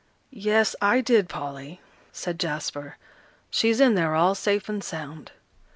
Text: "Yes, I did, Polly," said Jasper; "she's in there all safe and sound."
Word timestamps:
"Yes, 0.31 0.75
I 0.81 0.99
did, 1.01 1.29
Polly," 1.29 1.79
said 2.11 2.39
Jasper; 2.39 2.97
"she's 3.51 3.79
in 3.79 3.93
there 3.93 4.15
all 4.15 4.33
safe 4.33 4.67
and 4.67 4.83
sound." 4.83 5.31